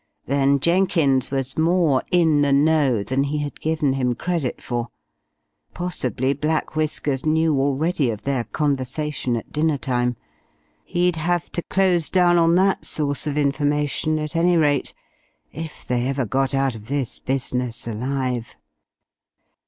[0.25, 4.87] Then Jenkins was more "in the know" than he had given him credit for.
[5.75, 10.15] Possibly Black Whiskers knew already of their conversation at dinner time.
[10.85, 14.95] He'd have to close down on that source of information, at any rate
[15.51, 18.55] if they ever got out of this business alive.